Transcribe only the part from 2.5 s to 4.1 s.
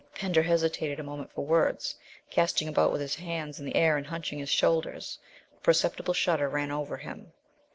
about with his hands in the air and